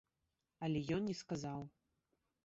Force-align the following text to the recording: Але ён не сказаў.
Але 0.67 0.79
ён 0.95 1.01
не 1.09 1.15
сказаў. 1.19 1.61